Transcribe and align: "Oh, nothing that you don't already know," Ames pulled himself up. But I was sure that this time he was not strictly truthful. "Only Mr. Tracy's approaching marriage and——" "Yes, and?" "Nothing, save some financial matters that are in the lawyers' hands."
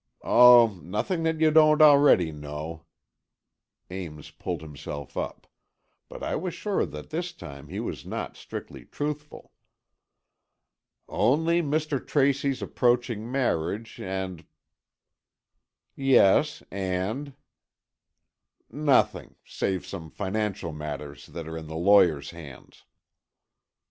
"Oh, 0.23 0.79
nothing 0.81 1.21
that 1.25 1.39
you 1.39 1.51
don't 1.51 1.79
already 1.79 2.31
know," 2.31 2.87
Ames 3.91 4.31
pulled 4.31 4.63
himself 4.63 5.15
up. 5.15 5.45
But 6.09 6.23
I 6.23 6.35
was 6.37 6.55
sure 6.55 6.87
that 6.87 7.11
this 7.11 7.31
time 7.33 7.67
he 7.67 7.79
was 7.79 8.03
not 8.03 8.35
strictly 8.35 8.83
truthful. 8.85 9.51
"Only 11.07 11.61
Mr. 11.61 12.03
Tracy's 12.03 12.63
approaching 12.63 13.31
marriage 13.31 13.99
and——" 14.01 14.43
"Yes, 15.95 16.63
and?" 16.71 17.33
"Nothing, 18.71 19.35
save 19.45 19.85
some 19.85 20.09
financial 20.09 20.71
matters 20.73 21.27
that 21.27 21.47
are 21.47 21.55
in 21.59 21.67
the 21.67 21.75
lawyers' 21.77 22.31
hands." 22.31 22.85